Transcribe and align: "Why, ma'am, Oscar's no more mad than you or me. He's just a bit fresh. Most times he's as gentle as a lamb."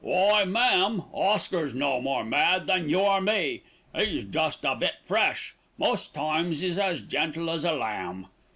"Why, 0.03 0.45
ma'am, 0.45 1.03
Oscar's 1.13 1.75
no 1.75 2.01
more 2.01 2.23
mad 2.25 2.65
than 2.65 2.89
you 2.89 3.01
or 3.01 3.21
me. 3.21 3.61
He's 3.95 4.23
just 4.23 4.65
a 4.65 4.75
bit 4.75 4.95
fresh. 5.03 5.53
Most 5.77 6.15
times 6.15 6.61
he's 6.61 6.79
as 6.79 7.03
gentle 7.03 7.51
as 7.51 7.63
a 7.63 7.73
lamb." 7.73 8.25